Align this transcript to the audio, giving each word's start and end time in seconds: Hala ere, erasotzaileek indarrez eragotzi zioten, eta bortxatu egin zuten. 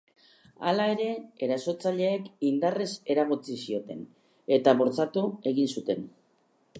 Hala 0.69 0.85
ere, 0.93 1.09
erasotzaileek 1.47 2.25
indarrez 2.51 2.89
eragotzi 3.15 3.57
zioten, 3.67 4.03
eta 4.59 4.77
bortxatu 4.81 5.27
egin 5.53 5.73
zuten. 5.79 6.03